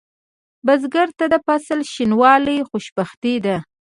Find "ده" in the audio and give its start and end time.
3.45-3.57